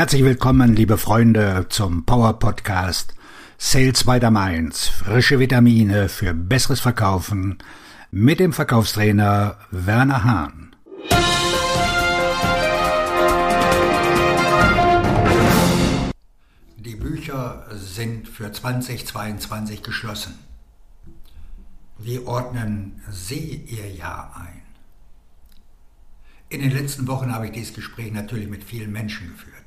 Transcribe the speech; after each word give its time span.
Herzlich 0.00 0.24
willkommen, 0.24 0.74
liebe 0.74 0.96
Freunde, 0.96 1.66
zum 1.68 2.06
Power 2.06 2.38
Podcast 2.38 3.14
Sales 3.58 4.04
by 4.04 4.18
the 4.18 4.30
Mainz. 4.30 4.88
Frische 4.88 5.38
Vitamine 5.38 6.08
für 6.08 6.32
besseres 6.32 6.80
Verkaufen 6.80 7.58
mit 8.10 8.40
dem 8.40 8.54
Verkaufstrainer 8.54 9.58
Werner 9.70 10.24
Hahn. 10.24 10.74
Die 16.78 16.96
Bücher 16.96 17.66
sind 17.74 18.26
für 18.26 18.50
2022 18.50 19.82
geschlossen. 19.82 20.38
Wie 21.98 22.20
ordnen 22.20 23.02
Sie 23.10 23.66
Ihr 23.66 23.90
Jahr 23.90 24.34
ein? 24.34 24.62
In 26.48 26.62
den 26.62 26.70
letzten 26.70 27.06
Wochen 27.06 27.34
habe 27.34 27.44
ich 27.44 27.52
dieses 27.52 27.74
Gespräch 27.74 28.12
natürlich 28.12 28.48
mit 28.48 28.64
vielen 28.64 28.92
Menschen 28.92 29.28
geführt. 29.28 29.60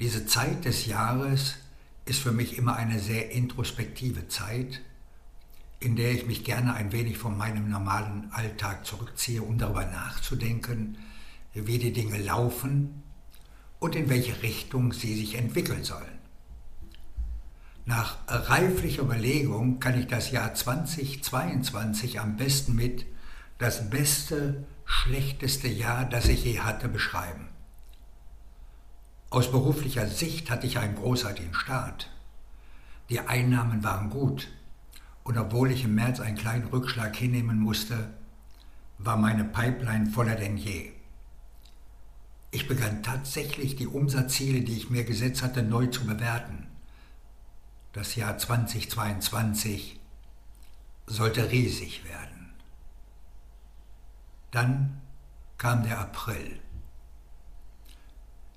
Diese 0.00 0.26
Zeit 0.26 0.64
des 0.64 0.86
Jahres 0.86 1.56
ist 2.04 2.20
für 2.20 2.32
mich 2.32 2.56
immer 2.56 2.76
eine 2.76 3.00
sehr 3.00 3.32
introspektive 3.32 4.28
Zeit, 4.28 4.80
in 5.80 5.96
der 5.96 6.12
ich 6.12 6.26
mich 6.26 6.44
gerne 6.44 6.74
ein 6.74 6.92
wenig 6.92 7.18
von 7.18 7.36
meinem 7.36 7.68
normalen 7.68 8.30
Alltag 8.32 8.86
zurückziehe, 8.86 9.42
um 9.42 9.58
darüber 9.58 9.84
nachzudenken, 9.84 10.98
wie 11.52 11.78
die 11.78 11.92
Dinge 11.92 12.18
laufen 12.18 13.02
und 13.80 13.96
in 13.96 14.08
welche 14.08 14.42
Richtung 14.42 14.92
sie 14.92 15.16
sich 15.16 15.34
entwickeln 15.34 15.84
sollen. 15.84 16.18
Nach 17.84 18.18
reiflicher 18.28 19.02
Überlegung 19.02 19.80
kann 19.80 19.98
ich 19.98 20.06
das 20.06 20.30
Jahr 20.30 20.54
2022 20.54 22.20
am 22.20 22.36
besten 22.36 22.74
mit 22.74 23.06
das 23.58 23.90
beste, 23.90 24.64
schlechteste 24.84 25.68
Jahr, 25.68 26.04
das 26.04 26.28
ich 26.28 26.44
je 26.44 26.60
hatte, 26.60 26.88
beschreiben. 26.88 27.48
Aus 29.30 29.50
beruflicher 29.50 30.06
Sicht 30.06 30.50
hatte 30.50 30.66
ich 30.66 30.78
einen 30.78 30.94
großartigen 30.94 31.52
Start. 31.52 32.10
Die 33.10 33.20
Einnahmen 33.20 33.84
waren 33.84 34.08
gut 34.08 34.48
und 35.22 35.36
obwohl 35.36 35.70
ich 35.70 35.84
im 35.84 35.94
März 35.94 36.20
einen 36.20 36.36
kleinen 36.36 36.68
Rückschlag 36.68 37.14
hinnehmen 37.14 37.60
musste, 37.60 38.14
war 38.96 39.18
meine 39.18 39.44
Pipeline 39.44 40.06
voller 40.06 40.34
denn 40.34 40.56
je. 40.56 40.92
Ich 42.50 42.66
begann 42.66 43.02
tatsächlich 43.02 43.76
die 43.76 43.86
Umsatzziele, 43.86 44.62
die 44.62 44.76
ich 44.76 44.88
mir 44.88 45.04
gesetzt 45.04 45.42
hatte, 45.42 45.62
neu 45.62 45.88
zu 45.88 46.06
bewerten. 46.06 46.66
Das 47.92 48.16
Jahr 48.16 48.38
2022 48.38 50.00
sollte 51.06 51.50
riesig 51.50 52.04
werden. 52.04 52.54
Dann 54.50 55.02
kam 55.58 55.82
der 55.82 55.98
April. 55.98 56.60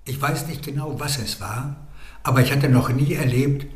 Ich 0.05 0.19
weiß 0.19 0.47
nicht 0.47 0.63
genau, 0.63 0.99
was 0.99 1.19
es 1.19 1.39
war, 1.39 1.75
aber 2.23 2.41
ich 2.41 2.52
hatte 2.52 2.69
noch 2.69 2.89
nie 2.89 3.13
erlebt, 3.13 3.67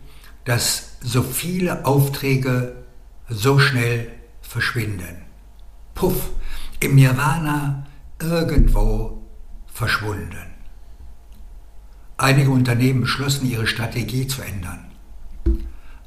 dass 0.44 0.98
so 1.02 1.22
viele 1.22 1.86
Aufträge 1.86 2.86
so 3.30 3.60
schnell 3.60 4.12
verschwinden. 4.42 5.22
Puff, 5.94 6.30
im 6.80 6.96
Nirvana 6.96 7.86
irgendwo 8.20 9.24
verschwunden. 9.68 10.54
Einige 12.18 12.50
Unternehmen 12.50 13.02
beschlossen, 13.02 13.50
ihre 13.50 13.68
Strategie 13.68 14.28
zu 14.28 14.42
ändern. 14.42 14.86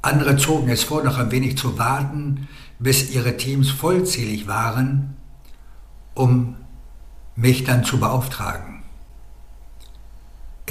Andere 0.01 0.37
zogen 0.37 0.69
es 0.69 0.83
vor, 0.83 1.03
noch 1.03 1.17
ein 1.17 1.31
wenig 1.31 1.57
zu 1.57 1.77
warten, 1.77 2.47
bis 2.79 3.11
ihre 3.11 3.37
Teams 3.37 3.69
vollzählig 3.69 4.47
waren, 4.47 5.17
um 6.13 6.55
mich 7.35 7.63
dann 7.63 7.83
zu 7.83 7.99
beauftragen. 7.99 8.78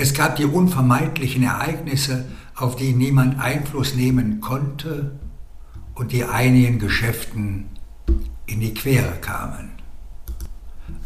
Es 0.01 0.15
gab 0.15 0.37
die 0.37 0.45
unvermeidlichen 0.45 1.43
Ereignisse, 1.43 2.25
auf 2.55 2.77
die 2.77 2.93
niemand 2.93 3.41
Einfluss 3.41 3.97
nehmen 3.97 4.41
konnte 4.41 5.19
und 5.97 6.13
die 6.13 6.25
einigen 6.25 6.79
Geschäften 6.79 7.69
in 8.47 8.61
die 8.61 8.75
Quere 8.75 9.17
kamen. 9.21 9.71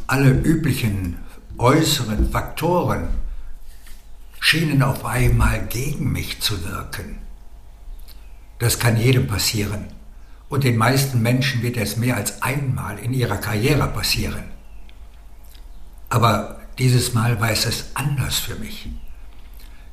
Alle 0.06 0.31
üblichen 0.31 1.16
äußeren 1.56 2.31
Faktoren 2.31 3.08
schienen 4.38 4.82
auf 4.82 5.06
einmal 5.06 5.66
gegen 5.69 6.12
mich 6.12 6.42
zu 6.42 6.62
wirken. 6.62 7.16
Das 8.58 8.78
kann 8.78 8.98
jedem 8.98 9.26
passieren 9.26 9.86
und 10.50 10.64
den 10.64 10.76
meisten 10.76 11.22
Menschen 11.22 11.62
wird 11.62 11.78
es 11.78 11.97
mehr 11.97 12.19
als 12.19 12.42
einmal 12.42 12.98
in 12.98 13.14
ihrer 13.14 13.38
Karriere 13.38 13.88
passieren. 13.88 14.44
Aber 16.10 16.62
dieses 16.78 17.15
Mal 17.15 17.41
war 17.41 17.50
es 17.50 17.91
anders 17.94 18.38
für 18.38 18.56
mich. 18.56 18.88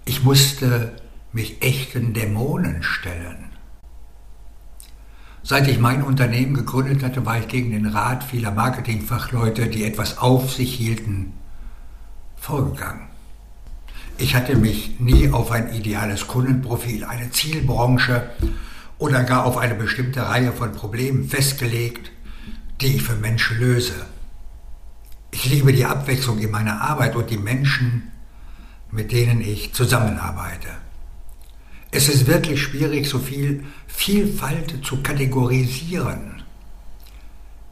Ich 0.06 0.24
musste 0.24 0.94
mich 1.34 1.62
echten 1.62 2.14
Dämonen 2.14 2.84
stellen. 2.84 3.50
Seit 5.44 5.68
ich 5.68 5.80
mein 5.80 6.04
Unternehmen 6.04 6.54
gegründet 6.54 7.04
hatte, 7.04 7.26
war 7.26 7.40
ich 7.40 7.48
gegen 7.48 7.72
den 7.72 7.88
Rat 7.88 8.24
vieler 8.24 8.52
Marketingfachleute, 8.52 9.68
die 9.68 9.84
etwas 9.84 10.18
auf 10.18 10.54
sich 10.54 10.74
hielten, 10.76 11.34
vorgegangen. 12.36 13.08
Ich 14.18 14.36
hatte 14.36 14.58
mich 14.58 15.00
nie 15.00 15.30
auf 15.30 15.52
ein 15.52 15.74
ideales 15.74 16.28
Kundenprofil, 16.28 17.06
eine 17.06 17.32
Zielbranche 17.32 18.30
oder 18.98 19.24
gar 19.24 19.46
auf 19.46 19.58
eine 19.58 19.76
bestimmte 19.76 20.28
Reihe 20.28 20.52
von 20.52 20.74
Problemen 20.74 21.30
festgelegt, 21.30 22.12
die 22.82 22.98
ich 22.98 23.04
für 23.04 23.16
Menschen 23.16 23.60
löse. 23.60 24.06
Ich 25.32 25.46
liebe 25.46 25.72
die 25.74 25.86
Abwechslung 25.86 26.40
in 26.40 26.52
meiner 26.52 26.82
Arbeit 26.82 27.16
und 27.16 27.30
die 27.30 27.38
Menschen, 27.38 28.12
mit 28.92 29.12
denen 29.12 29.42
ich 29.42 29.74
zusammenarbeite. 29.74 30.70
Es 31.92 32.08
ist 32.08 32.28
wirklich 32.28 32.62
schwierig, 32.62 33.08
so 33.08 33.20
viel 33.20 33.64
Vielfalt 33.88 34.86
zu 34.86 35.02
kategorisieren. 35.02 36.44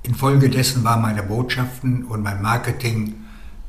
Infolgedessen 0.04 0.84
waren 0.84 1.02
meine 1.02 1.24
Botschaften 1.24 2.06
und 2.06 2.24
mein 2.24 2.42
Marketing 2.42 3.16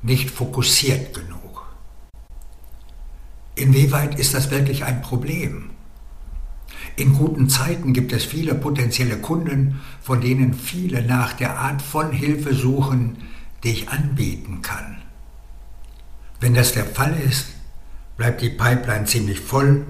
nicht 0.03 0.31
fokussiert 0.31 1.15
genug. 1.15 1.67
Inwieweit 3.57 4.19
ist 4.19 4.35
das 4.35 4.51
wirklich 4.51 4.85
ein 4.85 5.03
Problem? 5.03 5.71
In 6.97 7.15
guten 7.15 7.49
Zeiten 7.49 7.93
gibt 7.93 8.13
es 8.13 8.25
viele 8.25 8.55
potenzielle 8.55 9.19
Kunden, 9.19 9.81
von 10.01 10.21
denen 10.21 10.55
viele 10.55 11.03
nach 11.03 11.33
der 11.33 11.59
Art 11.59 11.83
von 11.83 12.13
Hilfe 12.13 12.55
suchen, 12.55 13.17
die 13.63 13.71
ich 13.71 13.89
anbieten 13.89 14.63
kann. 14.63 15.03
Wenn 16.41 16.55
das 16.55 16.73
der 16.73 16.85
Fall 16.85 17.17
ist, 17.19 17.47
bleibt 18.17 18.43
die 18.43 18.51
Pipeline 18.51 19.05
ziemlich 19.05 19.41
voll 19.41 19.87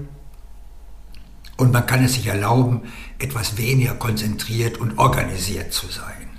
und 1.57 1.73
man 1.73 1.85
kann 1.85 2.03
es 2.03 2.13
sich 2.13 2.27
erlauben, 2.27 2.81
etwas 3.19 3.57
weniger 3.57 3.93
konzentriert 3.95 4.77
und 4.77 4.97
organisiert 4.97 5.73
zu 5.73 5.87
sein. 5.87 6.29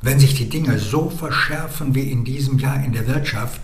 Wenn 0.00 0.18
sich 0.18 0.34
die 0.34 0.48
Dinge 0.48 0.78
so 0.78 1.10
verschärfen 1.10 1.94
wie 1.94 2.10
in 2.10 2.24
diesem 2.24 2.58
Jahr 2.58 2.82
in 2.82 2.92
der 2.92 3.06
Wirtschaft, 3.06 3.60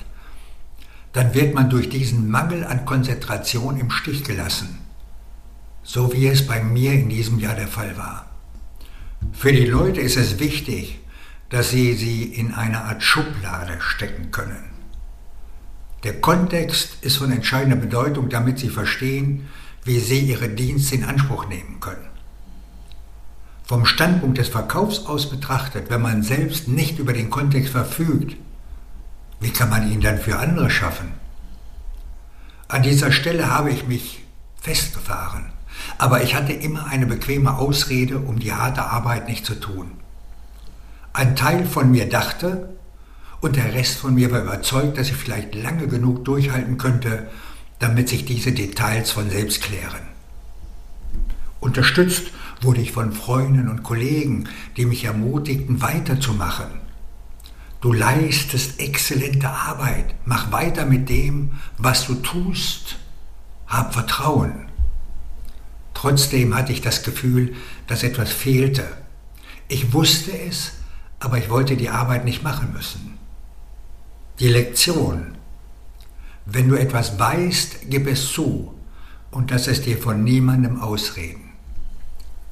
dann 1.13 1.35
wird 1.35 1.55
man 1.55 1.71
durch 1.71 1.89
diesen 1.89 2.31
Mangel 2.31 2.65
an 2.65 2.85
Konzentration 2.85 3.79
im 3.79 3.91
Stich 3.91 4.25
gelassen, 4.25 4.79
so 5.83 6.13
wie 6.13 6.29
es 6.29 6.47
bei 6.47 6.63
mir 6.63 6.93
in 6.93 7.09
diesem 7.09 7.39
Jahr 7.39 7.55
der 7.55 7.69
Fall 7.69 7.97
war. 7.97 8.27
Für 9.33 9.53
die 9.53 9.67
Leute 9.67 10.01
ist 10.01 10.17
es 10.17 10.39
wichtig, 10.39 11.01
dass 11.51 11.71
sie 11.71 11.95
sie 11.95 12.25
in 12.25 12.55
eine 12.55 12.83
Art 12.83 13.03
Schublade 13.03 13.81
stecken 13.81 14.31
können. 14.31 14.65
Der 16.05 16.21
Kontext 16.21 16.99
ist 17.01 17.17
von 17.17 17.33
entscheidender 17.33 17.77
Bedeutung, 17.77 18.29
damit 18.29 18.59
sie 18.59 18.69
verstehen, 18.69 19.49
wie 19.85 19.99
sie 19.99 20.21
ihre 20.21 20.49
Dienste 20.49 20.97
in 20.97 21.05
Anspruch 21.05 21.49
nehmen 21.49 21.81
können. 21.81 22.07
Vom 23.65 23.85
Standpunkt 23.85 24.39
des 24.39 24.49
Verkaufs 24.49 25.07
aus 25.07 25.29
betrachtet, 25.29 25.91
wenn 25.91 26.01
man 26.01 26.23
selbst 26.23 26.69
nicht 26.69 26.99
über 26.99 27.13
den 27.13 27.31
Kontext 27.31 27.73
verfügt, 27.73 28.37
wie 29.41 29.51
kann 29.51 29.71
man 29.71 29.91
ihn 29.91 30.01
dann 30.01 30.19
für 30.19 30.39
andere 30.39 30.71
schaffen? 30.71 31.13
An 32.69 32.83
dieser 32.83 33.13
Stelle 33.13 33.51
habe 33.51 33.71
ich 33.71 33.87
mich 33.87 34.25
festgefahren, 34.61 35.53
aber 35.97 36.23
ich 36.23 36.35
hatte 36.35 36.53
immer 36.53 36.87
eine 36.87 37.07
bequeme 37.07 37.57
Ausrede, 37.57 38.19
um 38.19 38.39
die 38.39 38.53
harte 38.53 38.85
Arbeit 38.85 39.29
nicht 39.29 39.47
zu 39.47 39.55
tun. 39.55 39.93
Ein 41.19 41.35
Teil 41.35 41.67
von 41.67 41.91
mir 41.91 42.09
dachte 42.09 42.77
und 43.41 43.57
der 43.57 43.75
Rest 43.75 43.97
von 43.97 44.15
mir 44.15 44.31
war 44.31 44.41
überzeugt, 44.41 44.99
dass 44.99 45.09
ich 45.09 45.17
vielleicht 45.17 45.53
lange 45.53 45.89
genug 45.89 46.25
durchhalten 46.25 46.79
könnte, 46.79 47.29
damit 47.81 48.09
sich 48.09 48.25
diese 48.25 48.53
Details 48.53 49.11
von 49.11 49.29
selbst 49.29 49.61
klären. 49.61 49.99
Unterstützt 51.59 52.29
wurde 52.61 52.81
ich 52.81 52.93
von 52.93 53.13
Freunden 53.13 53.69
und 53.69 53.83
Kollegen, 53.83 54.49
die 54.77 54.87
mich 54.87 55.07
ermutigten, 55.07 55.83
weiterzumachen. 55.83 56.69
Du 57.81 57.93
leistest 57.93 58.79
exzellente 58.79 59.51
Arbeit. 59.51 60.15
Mach 60.25 60.53
weiter 60.53 60.87
mit 60.87 61.09
dem, 61.09 61.51
was 61.79 62.07
du 62.07 62.15
tust. 62.15 62.95
Hab 63.67 63.93
Vertrauen. 63.93 64.69
Trotzdem 65.95 66.55
hatte 66.55 66.71
ich 66.71 66.81
das 66.81 67.03
Gefühl, 67.03 67.57
dass 67.89 68.05
etwas 68.05 68.31
fehlte. 68.31 68.87
Ich 69.67 69.93
wusste 69.93 70.31
es, 70.31 70.78
aber 71.21 71.39
ich 71.39 71.51
wollte 71.51 71.77
die 71.77 71.91
Arbeit 71.91 72.25
nicht 72.25 72.43
machen 72.43 72.73
müssen. 72.73 73.19
Die 74.39 74.49
Lektion, 74.49 75.35
Wenn 76.51 76.69
du 76.69 76.77
etwas 76.77 77.19
weißt, 77.19 77.91
gib 77.91 78.07
es 78.07 78.33
zu 78.33 78.73
und 79.31 79.51
lass 79.51 79.67
es 79.67 79.83
dir 79.83 79.99
von 79.99 80.25
niemandem 80.25 80.81
ausreden. 80.81 81.51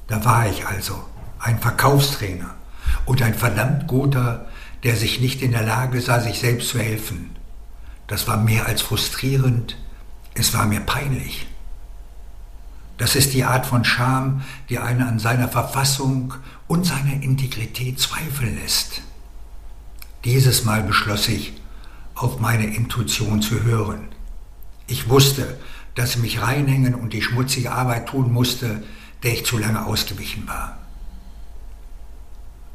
Da 0.05 0.23
war 0.23 0.47
ich 0.47 0.67
also, 0.67 1.03
ein 1.39 1.57
Verkaufstrainer 1.57 2.53
und 3.05 3.23
ein 3.23 3.33
verdammt 3.33 3.87
guter, 3.87 4.47
der 4.83 4.95
sich 4.95 5.19
nicht 5.19 5.41
in 5.41 5.51
der 5.51 5.63
Lage 5.63 5.99
sah, 5.99 6.19
sich 6.19 6.39
selbst 6.39 6.69
zu 6.69 6.79
helfen. 6.79 7.35
Das 8.05 8.27
war 8.27 8.37
mehr 8.37 8.67
als 8.67 8.83
frustrierend, 8.83 9.77
es 10.35 10.53
war 10.53 10.67
mir 10.67 10.81
peinlich. 10.81 11.47
Das 12.97 13.15
ist 13.15 13.33
die 13.33 13.43
Art 13.43 13.65
von 13.65 13.85
Scham, 13.85 14.41
die 14.69 14.79
einen 14.79 15.03
an 15.03 15.19
seiner 15.19 15.47
Verfassung 15.47 16.33
und 16.67 16.85
seiner 16.85 17.21
Integrität 17.21 17.99
zweifeln 17.99 18.57
lässt. 18.61 19.01
Dieses 20.25 20.65
Mal 20.65 20.83
beschloss 20.83 21.27
ich, 21.29 21.53
auf 22.15 22.39
meine 22.39 22.65
Intuition 22.65 23.41
zu 23.41 23.63
hören. 23.63 24.07
Ich 24.87 25.09
wusste, 25.09 25.59
dass 25.93 26.15
ich 26.15 26.21
mich 26.21 26.41
reinhängen 26.41 26.95
und 26.95 27.13
die 27.13 27.21
schmutzige 27.21 27.71
Arbeit 27.71 28.07
tun 28.09 28.33
musste, 28.33 28.83
der 29.23 29.33
ich 29.33 29.45
zu 29.45 29.57
lange 29.57 29.85
ausgewichen 29.85 30.47
war. 30.47 30.77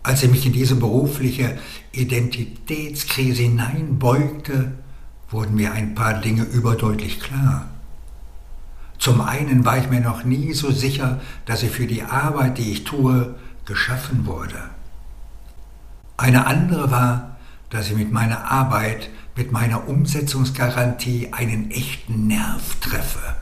Als 0.04 0.22
ich 0.22 0.30
mich 0.30 0.46
in 0.46 0.52
diese 0.52 0.76
berufliche 0.76 1.58
Identitätskrise 1.92 3.42
hineinbeugte, 3.42 4.72
wurden 5.30 5.54
mir 5.54 5.72
ein 5.72 5.94
paar 5.94 6.14
Dinge 6.14 6.44
überdeutlich 6.44 7.20
klar. 7.20 7.71
Zum 9.02 9.20
einen 9.20 9.64
war 9.64 9.78
ich 9.78 9.90
mir 9.90 10.00
noch 10.00 10.22
nie 10.22 10.52
so 10.52 10.70
sicher, 10.70 11.20
dass 11.44 11.64
ich 11.64 11.72
für 11.72 11.88
die 11.88 12.04
Arbeit, 12.04 12.58
die 12.58 12.70
ich 12.70 12.84
tue, 12.84 13.34
geschaffen 13.64 14.26
wurde. 14.26 14.70
Eine 16.16 16.46
andere 16.46 16.93
war, 16.93 17.37
dass 17.69 17.88
ich 17.88 17.96
mit 17.96 18.12
meiner 18.12 18.49
Arbeit, 18.49 19.10
mit 19.34 19.50
meiner 19.50 19.88
Umsetzungsgarantie 19.88 21.31
einen 21.32 21.72
echten 21.72 22.28
Nerv 22.28 22.76
treffe. 22.76 23.34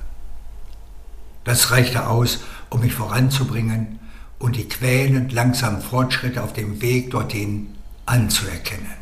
Das 1.44 1.70
reichte 1.70 2.06
aus, 2.06 2.40
um 2.70 2.80
mich 2.80 2.94
voranzubringen 2.94 3.98
und 4.38 4.56
die 4.56 4.66
quälend 4.66 5.30
langsamen 5.30 5.82
Fortschritte 5.82 6.42
auf 6.42 6.54
dem 6.54 6.80
Weg 6.80 7.10
dorthin 7.10 7.74
anzuerkennen. 8.06 8.96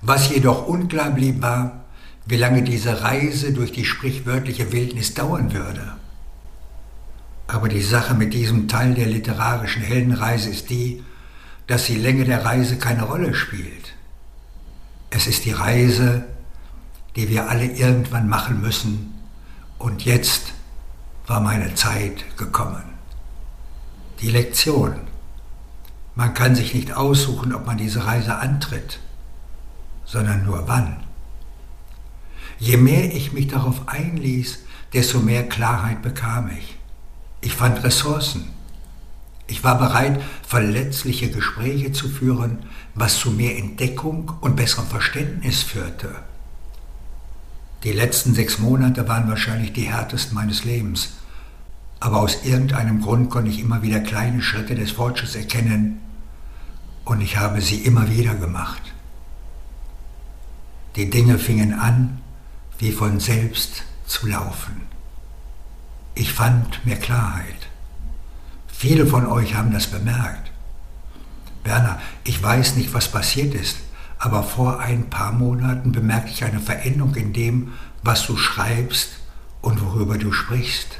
Was 0.00 0.30
jedoch 0.30 0.68
unklar 0.68 1.10
blieb, 1.10 1.42
war, 1.42 1.77
wie 2.28 2.36
lange 2.36 2.62
diese 2.62 3.02
Reise 3.02 3.52
durch 3.52 3.72
die 3.72 3.86
sprichwörtliche 3.86 4.70
Wildnis 4.70 5.14
dauern 5.14 5.54
würde. 5.54 5.96
Aber 7.46 7.70
die 7.70 7.82
Sache 7.82 8.12
mit 8.12 8.34
diesem 8.34 8.68
Teil 8.68 8.92
der 8.92 9.06
literarischen 9.06 9.80
Heldenreise 9.80 10.50
ist 10.50 10.68
die, 10.68 11.02
dass 11.66 11.86
die 11.86 11.96
Länge 11.96 12.26
der 12.26 12.44
Reise 12.44 12.76
keine 12.76 13.04
Rolle 13.04 13.34
spielt. 13.34 13.94
Es 15.08 15.26
ist 15.26 15.46
die 15.46 15.52
Reise, 15.52 16.26
die 17.16 17.30
wir 17.30 17.48
alle 17.48 17.64
irgendwann 17.64 18.28
machen 18.28 18.60
müssen. 18.60 19.14
Und 19.78 20.04
jetzt 20.04 20.52
war 21.26 21.40
meine 21.40 21.74
Zeit 21.74 22.36
gekommen. 22.36 22.84
Die 24.20 24.30
Lektion. 24.30 24.96
Man 26.14 26.34
kann 26.34 26.54
sich 26.54 26.74
nicht 26.74 26.92
aussuchen, 26.92 27.54
ob 27.54 27.64
man 27.64 27.78
diese 27.78 28.04
Reise 28.04 28.36
antritt, 28.36 28.98
sondern 30.04 30.44
nur 30.44 30.68
wann. 30.68 31.07
Je 32.58 32.76
mehr 32.76 33.14
ich 33.14 33.32
mich 33.32 33.48
darauf 33.48 33.88
einließ, 33.88 34.60
desto 34.92 35.20
mehr 35.20 35.48
Klarheit 35.48 36.02
bekam 36.02 36.50
ich. 36.56 36.76
Ich 37.40 37.54
fand 37.54 37.82
Ressourcen. 37.84 38.48
Ich 39.46 39.64
war 39.64 39.78
bereit, 39.78 40.20
verletzliche 40.46 41.30
Gespräche 41.30 41.92
zu 41.92 42.08
führen, 42.08 42.58
was 42.94 43.18
zu 43.18 43.30
mehr 43.30 43.56
Entdeckung 43.56 44.32
und 44.40 44.56
besserem 44.56 44.86
Verständnis 44.86 45.62
führte. 45.62 46.10
Die 47.84 47.92
letzten 47.92 48.34
sechs 48.34 48.58
Monate 48.58 49.06
waren 49.06 49.28
wahrscheinlich 49.28 49.72
die 49.72 49.88
härtesten 49.90 50.34
meines 50.34 50.64
Lebens, 50.64 51.10
aber 52.00 52.18
aus 52.18 52.44
irgendeinem 52.44 53.00
Grund 53.00 53.30
konnte 53.30 53.50
ich 53.50 53.60
immer 53.60 53.82
wieder 53.82 54.00
kleine 54.00 54.42
Schritte 54.42 54.74
des 54.74 54.90
Fortschritts 54.90 55.36
erkennen 55.36 56.00
und 57.04 57.20
ich 57.20 57.36
habe 57.36 57.60
sie 57.60 57.76
immer 57.76 58.10
wieder 58.10 58.34
gemacht. 58.34 58.82
Die 60.96 61.08
Dinge 61.08 61.38
fingen 61.38 61.72
an, 61.72 62.20
wie 62.78 62.92
von 62.92 63.20
selbst 63.20 63.82
zu 64.06 64.26
laufen. 64.26 64.82
Ich 66.14 66.32
fand 66.32 66.84
mehr 66.86 66.96
Klarheit. 66.96 67.68
Viele 68.66 69.06
von 69.06 69.26
euch 69.26 69.54
haben 69.54 69.72
das 69.72 69.88
bemerkt. 69.88 70.50
Werner, 71.64 72.00
ich 72.24 72.42
weiß 72.42 72.76
nicht, 72.76 72.94
was 72.94 73.10
passiert 73.10 73.54
ist, 73.54 73.76
aber 74.18 74.42
vor 74.42 74.80
ein 74.80 75.10
paar 75.10 75.32
Monaten 75.32 75.92
bemerkte 75.92 76.30
ich 76.30 76.44
eine 76.44 76.60
Veränderung 76.60 77.14
in 77.14 77.32
dem, 77.32 77.72
was 78.02 78.26
du 78.26 78.36
schreibst 78.36 79.10
und 79.60 79.84
worüber 79.84 80.16
du 80.16 80.32
sprichst. 80.32 80.98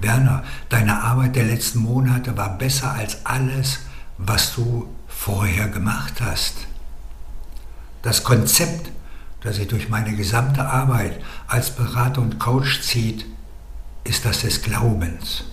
Werner, 0.00 0.42
deine 0.68 1.02
Arbeit 1.02 1.36
der 1.36 1.44
letzten 1.44 1.80
Monate 1.80 2.36
war 2.36 2.58
besser 2.58 2.92
als 2.92 3.24
alles, 3.24 3.80
was 4.18 4.54
du 4.54 4.88
vorher 5.06 5.68
gemacht 5.68 6.20
hast. 6.20 6.66
Das 8.02 8.24
Konzept 8.24 8.90
das 9.42 9.56
sich 9.56 9.68
durch 9.68 9.88
meine 9.88 10.14
gesamte 10.14 10.64
Arbeit 10.64 11.20
als 11.46 11.74
Berater 11.74 12.20
und 12.20 12.38
Coach 12.38 12.80
zieht, 12.82 13.26
ist 14.04 14.24
das 14.24 14.40
des 14.42 14.62
Glaubens. 14.62 15.44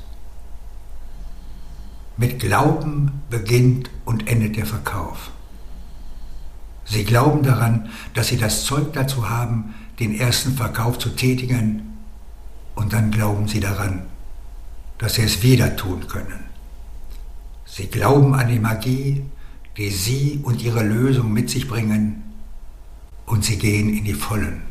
Mit 2.18 2.40
Glauben 2.40 3.22
beginnt 3.30 3.90
und 4.06 4.28
endet 4.28 4.58
der 4.58 4.66
Verkauf. 4.66 5.32
Sie 6.86 7.04
glauben 7.04 7.44
daran, 7.44 7.90
dass 8.14 8.28
Sie 8.28 8.38
das 8.38 8.66
Zeug 8.66 8.94
dazu 8.94 9.30
haben, 9.30 9.76
den 10.00 10.18
ersten 10.18 10.54
Verkauf 10.56 10.98
zu 10.98 11.10
tätigen, 11.10 11.86
und 12.76 12.94
dann 12.94 13.12
glauben 13.12 13.48
Sie 13.48 13.60
daran, 13.60 14.04
dass 14.98 15.16
Sie 15.16 15.22
es 15.22 15.44
wieder 15.44 15.76
tun 15.76 16.08
können. 16.08 16.46
Sie 17.66 17.88
glauben 17.88 18.34
an 18.34 18.48
die 18.48 18.60
Magie, 18.60 19.26
die 19.78 19.90
Sie 19.90 20.40
und 20.44 20.62
Ihre 20.62 20.84
Lösung 20.84 21.32
mit 21.32 21.50
sich 21.50 21.68
bringen, 21.68 22.29
und 23.30 23.46
sie 23.46 23.58
gehen 23.58 23.96
in 23.96 24.06
die 24.06 24.16
Vollen. 24.16 24.64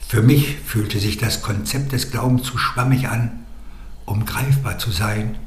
Für 0.00 0.22
mich 0.22 0.56
fühlte 0.56 0.98
sich 0.98 1.18
das 1.18 1.40
Konzept 1.40 1.92
des 1.92 2.10
Glaubens 2.10 2.42
zu 2.42 2.58
schwammig 2.58 3.08
an, 3.08 3.46
um 4.06 4.24
greifbar 4.24 4.78
zu 4.78 4.90
sein, 4.90 5.38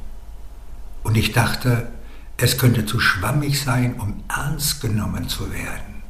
und 1.04 1.18
ich 1.18 1.34
dachte, 1.34 1.92
es 2.38 2.57
könnte 2.57 2.86
zu 2.86 3.01
schwammig 3.01 3.62
sein, 3.62 4.00
um 4.00 4.24
ernst 4.30 4.80
genommen 4.80 5.28
zu 5.28 5.52
werden. 5.52 6.02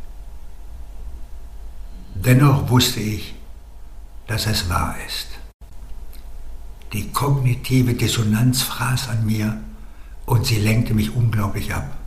Dennoch 2.13 2.69
wusste 2.69 2.99
ich, 2.99 3.33
dass 4.27 4.45
es 4.45 4.69
wahr 4.69 4.95
ist. 5.07 5.29
Die 6.93 7.09
kognitive 7.09 7.95
Dissonanz 7.95 8.61
fraß 8.61 9.09
an 9.09 9.25
mir 9.25 9.59
und 10.27 10.45
sie 10.45 10.59
lenkte 10.59 10.93
mich 10.93 11.15
unglaublich 11.15 11.73
ab. 11.73 12.02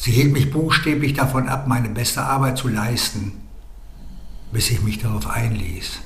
Sie 0.00 0.12
hielt 0.12 0.32
mich 0.32 0.50
buchstäblich 0.50 1.12
davon 1.12 1.46
ab, 1.50 1.66
meine 1.66 1.90
beste 1.90 2.22
Arbeit 2.22 2.56
zu 2.56 2.68
leisten, 2.68 3.32
bis 4.50 4.70
ich 4.70 4.80
mich 4.80 4.98
darauf 4.98 5.28
einließ. 5.28 5.98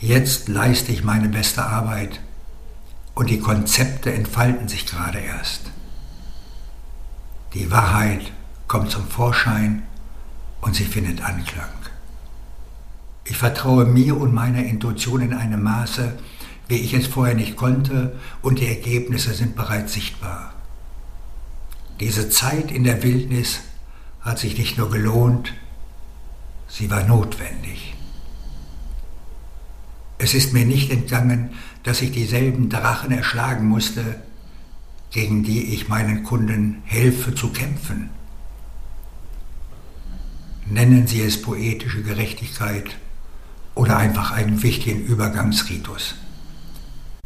Jetzt 0.00 0.48
leiste 0.48 0.90
ich 0.90 1.04
meine 1.04 1.28
beste 1.28 1.64
Arbeit 1.64 2.20
und 3.14 3.30
die 3.30 3.38
Konzepte 3.38 4.12
entfalten 4.12 4.66
sich 4.66 4.84
gerade 4.84 5.20
erst. 5.20 5.70
Die 7.54 7.70
Wahrheit 7.70 8.32
kommt 8.66 8.90
zum 8.90 9.06
Vorschein 9.06 9.84
und 10.60 10.74
sie 10.74 10.84
findet 10.84 11.22
Anklang. 11.22 11.68
Ich 13.22 13.36
vertraue 13.36 13.84
mir 13.84 14.20
und 14.20 14.34
meiner 14.34 14.64
Intuition 14.64 15.20
in 15.20 15.32
einem 15.32 15.62
Maße, 15.62 16.18
wie 16.66 16.78
ich 16.78 16.94
es 16.94 17.06
vorher 17.06 17.36
nicht 17.36 17.54
konnte, 17.54 18.18
und 18.42 18.58
die 18.58 18.66
Ergebnisse 18.66 19.32
sind 19.34 19.54
bereits 19.54 19.92
sichtbar. 19.92 20.54
Diese 22.00 22.28
Zeit 22.28 22.70
in 22.70 22.84
der 22.84 23.02
Wildnis 23.02 23.60
hat 24.20 24.38
sich 24.38 24.58
nicht 24.58 24.78
nur 24.78 24.90
gelohnt, 24.90 25.52
sie 26.68 26.90
war 26.90 27.04
notwendig. 27.04 27.94
Es 30.18 30.34
ist 30.34 30.52
mir 30.52 30.64
nicht 30.64 30.90
entgangen, 30.90 31.50
dass 31.82 32.00
ich 32.02 32.10
dieselben 32.10 32.68
Drachen 32.70 33.12
erschlagen 33.12 33.66
musste, 33.66 34.22
gegen 35.10 35.44
die 35.44 35.74
ich 35.74 35.88
meinen 35.88 36.24
Kunden 36.24 36.82
helfe 36.84 37.34
zu 37.34 37.50
kämpfen. 37.50 38.10
Nennen 40.66 41.06
Sie 41.06 41.20
es 41.20 41.42
poetische 41.42 42.02
Gerechtigkeit 42.02 42.96
oder 43.74 43.98
einfach 43.98 44.30
einen 44.32 44.62
wichtigen 44.62 45.04
Übergangsritus. 45.04 46.14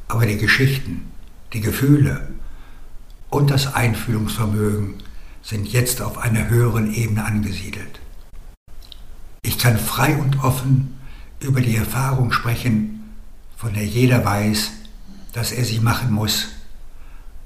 Aber 0.08 0.26
die 0.26 0.38
Geschichten, 0.38 1.12
die 1.52 1.60
Gefühle, 1.60 2.28
und 3.30 3.50
das 3.50 3.74
Einfühlungsvermögen 3.74 5.02
sind 5.42 5.68
jetzt 5.68 6.02
auf 6.02 6.18
einer 6.18 6.48
höheren 6.48 6.92
Ebene 6.92 7.24
angesiedelt. 7.24 8.00
Ich 9.42 9.58
kann 9.58 9.78
frei 9.78 10.16
und 10.16 10.42
offen 10.42 10.98
über 11.40 11.60
die 11.60 11.76
Erfahrung 11.76 12.32
sprechen, 12.32 13.14
von 13.56 13.72
der 13.74 13.84
jeder 13.84 14.24
weiß, 14.24 14.70
dass 15.32 15.52
er 15.52 15.64
sie 15.64 15.80
machen 15.80 16.10
muss, 16.10 16.48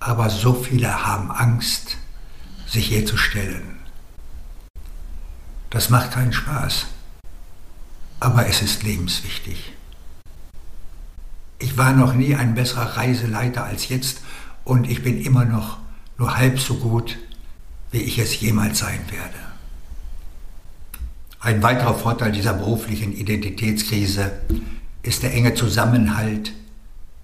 aber 0.01 0.31
so 0.31 0.55
viele 0.55 1.07
haben 1.07 1.31
Angst, 1.31 1.97
sich 2.67 2.87
hier 2.87 3.07
zu 3.07 3.17
stellen. 3.17 3.77
Das 5.71 5.91
macht 5.91 6.13
keinen 6.13 6.33
Spaß, 6.33 6.87
aber 8.21 8.47
es 8.47 8.63
ist 8.63 8.83
lebenswichtig. 8.83 9.73
Ich 11.59 11.79
war 11.79 11.93
noch 11.93 12.15
nie 12.15 12.35
ein 12.35 12.55
besserer 12.55 12.97
Reiseleiter 12.97 13.65
als 13.65 13.89
jetzt 13.89 14.21
und 14.65 14.89
ich 14.89 15.03
bin 15.03 15.21
immer 15.21 15.45
noch 15.45 15.79
nur 16.19 16.37
halb 16.37 16.59
so 16.59 16.75
gut, 16.75 17.19
wie 17.91 18.01
ich 18.01 18.19
es 18.19 18.41
jemals 18.41 18.79
sein 18.79 19.01
werde. 19.11 19.39
Ein 21.41 21.63
weiterer 21.63 21.95
Vorteil 21.95 22.33
dieser 22.33 22.55
beruflichen 22.55 23.13
Identitätskrise 23.13 24.31
ist 25.03 25.23
der 25.23 25.35
enge 25.35 25.55
Zusammenhalt 25.55 26.53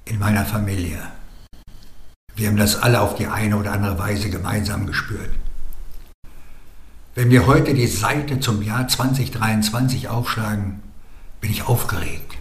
in 0.04 0.18
meiner 0.18 0.44
Familie. 0.44 0.98
Wir 2.34 2.48
haben 2.48 2.56
das 2.56 2.76
alle 2.76 3.00
auf 3.00 3.14
die 3.14 3.26
eine 3.26 3.56
oder 3.56 3.72
andere 3.72 3.98
Weise 3.98 4.30
gemeinsam 4.30 4.86
gespürt. 4.86 5.30
Wenn 7.14 7.30
wir 7.30 7.46
heute 7.46 7.74
die 7.74 7.86
Seite 7.86 8.38
zum 8.40 8.62
Jahr 8.62 8.86
2023 8.86 10.08
aufschlagen, 10.08 10.80
bin 11.40 11.50
ich 11.50 11.62
aufgeregt. 11.62 12.38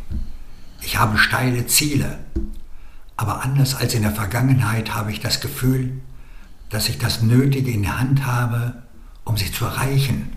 Ich 0.82 1.00
habe 1.00 1.18
steile 1.18 1.66
Ziele, 1.68 2.20
aber 3.18 3.44
anders 3.44 3.76
als 3.76 3.96
in 3.96 4.04
der 4.04 4.12
Vergangenheit 4.12 4.94
habe 4.94 5.12
ich 5.12 5.20
das 5.20 5.42
Gefühl, 5.42 6.00
dass 6.70 6.88
ich 6.88 7.00
das 7.00 7.24
Nötige 7.24 7.72
in 7.72 7.82
der 7.82 8.00
Hand 8.00 8.26
habe, 8.26 8.84
um 9.26 9.36
sie 9.38 9.52
zu 9.52 9.66
erreichen. 9.66 10.32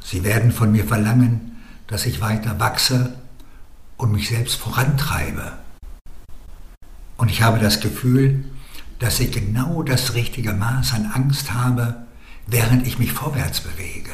Sie 0.00 0.22
werden 0.24 0.52
von 0.52 0.72
mir 0.72 0.86
verlangen, 0.86 1.56
dass 1.88 2.06
ich 2.06 2.20
weiter 2.20 2.60
wachse 2.60 3.18
und 3.96 4.12
mich 4.12 4.28
selbst 4.28 4.54
vorantreibe. 4.54 5.52
Und 7.16 7.30
ich 7.30 7.42
habe 7.42 7.58
das 7.58 7.80
Gefühl, 7.80 8.44
dass 9.00 9.20
ich 9.20 9.32
genau 9.32 9.82
das 9.82 10.14
richtige 10.14 10.52
Maß 10.52 10.94
an 10.94 11.10
Angst 11.12 11.52
habe, 11.52 12.06
während 12.46 12.86
ich 12.86 12.98
mich 12.98 13.12
vorwärts 13.12 13.60
bewege. 13.60 14.12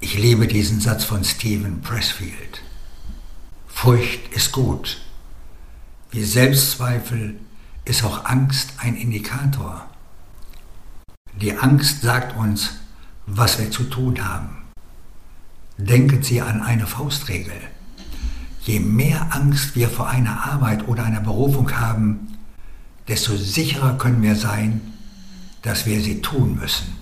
Ich 0.00 0.18
liebe 0.18 0.46
diesen 0.46 0.80
Satz 0.80 1.04
von 1.04 1.24
Stephen 1.24 1.80
Pressfield. 1.80 2.62
Furcht 3.78 4.32
ist 4.32 4.52
gut. 4.52 5.02
Wie 6.10 6.24
Selbstzweifel 6.24 7.38
ist 7.84 8.04
auch 8.04 8.24
Angst 8.24 8.70
ein 8.78 8.96
Indikator. 8.96 9.86
Die 11.38 11.58
Angst 11.58 12.00
sagt 12.00 12.34
uns, 12.38 12.70
was 13.26 13.58
wir 13.58 13.70
zu 13.70 13.84
tun 13.84 14.26
haben. 14.26 14.64
Denken 15.76 16.22
Sie 16.22 16.40
an 16.40 16.62
eine 16.62 16.86
Faustregel. 16.86 17.60
Je 18.62 18.80
mehr 18.80 19.34
Angst 19.36 19.76
wir 19.76 19.90
vor 19.90 20.08
einer 20.08 20.46
Arbeit 20.46 20.88
oder 20.88 21.04
einer 21.04 21.20
Berufung 21.20 21.70
haben, 21.78 22.38
desto 23.08 23.36
sicherer 23.36 23.98
können 23.98 24.22
wir 24.22 24.36
sein, 24.36 24.80
dass 25.60 25.84
wir 25.84 26.00
sie 26.00 26.22
tun 26.22 26.56
müssen. 26.56 26.96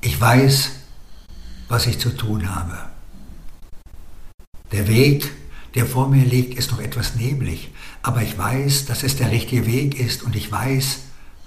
Ich 0.00 0.20
weiß, 0.20 0.72
was 1.68 1.86
ich 1.86 2.00
zu 2.00 2.10
tun 2.10 2.52
habe. 2.52 2.93
Der 4.74 4.88
Weg, 4.88 5.30
der 5.76 5.86
vor 5.86 6.08
mir 6.08 6.24
liegt, 6.24 6.58
ist 6.58 6.72
noch 6.72 6.80
etwas 6.80 7.14
neblig, 7.14 7.70
aber 8.02 8.22
ich 8.22 8.36
weiß, 8.36 8.86
dass 8.86 9.04
es 9.04 9.14
der 9.14 9.30
richtige 9.30 9.66
Weg 9.66 10.00
ist 10.00 10.24
und 10.24 10.34
ich 10.34 10.50
weiß, 10.50 10.98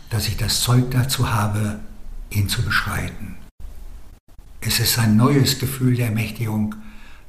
dass 0.09 0.29
ich 0.29 0.37
das 0.37 0.61
Zeug 0.61 0.91
dazu 0.91 1.29
habe, 1.29 1.81
ihn 2.29 2.47
zu 2.47 2.61
beschreiten. 2.61 3.35
Es 4.61 4.79
ist 4.79 4.97
ein 4.97 5.17
neues 5.17 5.59
Gefühl 5.59 5.97
der 5.97 6.05
Ermächtigung, 6.05 6.75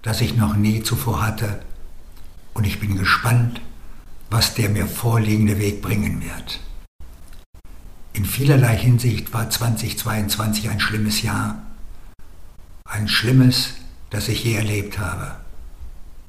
das 0.03 0.21
ich 0.21 0.37
noch 0.37 0.55
nie 0.55 0.85
zuvor 0.85 1.21
hatte. 1.21 1.63
Und 2.55 2.65
ich 2.65 2.79
bin 2.79 2.97
gespannt, 2.97 3.61
was 4.31 4.55
der 4.55 4.69
mir 4.69 4.87
vorliegende 4.87 5.59
Weg 5.59 5.83
bringen 5.83 6.23
wird. 6.23 6.61
In 8.13 8.25
vielerlei 8.25 8.77
Hinsicht 8.77 9.33
war 9.35 9.51
2022 9.51 10.71
ein 10.71 10.79
schlimmes 10.79 11.23
Jahr. 11.23 11.61
Ein 12.85 13.09
schlimmes, 13.09 13.75
das 14.11 14.29
ich 14.29 14.45
je 14.45 14.55
erlebt 14.55 15.01
habe. 15.01 15.48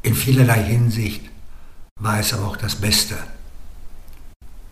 In 0.01 0.15
vielerlei 0.15 0.63
Hinsicht 0.63 1.29
war 2.00 2.20
es 2.20 2.34
aber 2.34 2.48
auch 2.48 2.58
das 2.58 2.75
Beste. 2.75 3.18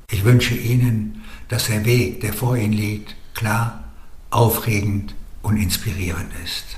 Ich 0.10 0.24
wünsche 0.24 0.55
Ihnen, 0.55 1.24
dass 1.50 1.67
der 1.67 1.84
Weg, 1.86 2.22
der 2.22 2.34
vor 2.34 2.55
Ihnen 2.55 2.74
liegt, 2.74 3.15
klar, 3.34 3.84
aufregend 4.29 5.13
und 5.41 5.57
inspirierend 5.57 6.31
ist. 6.43 6.77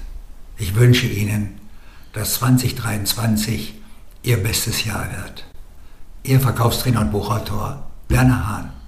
Ich 0.58 0.76
wünsche 0.76 1.08
Ihnen, 1.08 1.60
dass 2.14 2.36
2023 2.36 3.76
Ihr 4.24 4.38
bestes 4.42 4.84
Jahr 4.84 5.08
wird. 5.12 5.46
Ihr 6.24 6.40
Verkaufstrainer 6.40 7.02
und 7.02 7.12
Buchautor 7.12 7.90
Werner 8.10 8.48
Hahn. 8.48 8.79